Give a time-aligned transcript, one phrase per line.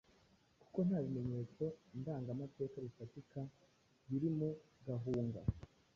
[0.61, 1.63] kuko nta bimenyetso
[1.99, 3.39] ndangamateka bifatika
[4.09, 4.49] biri mu
[4.87, 5.39] Gahunga.